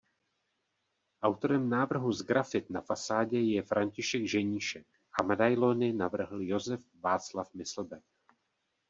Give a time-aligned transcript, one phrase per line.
[1.21, 4.85] Autorem návrhů sgrafit na fasádě je František Ženíšek
[5.19, 8.03] a medailony navrhl Josef Václav Myslbek.